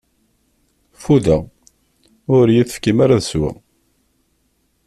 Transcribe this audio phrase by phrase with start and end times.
[1.01, 1.41] Fudeɣ,
[2.35, 3.55] ur yi-tefkim ara ad sweɣ.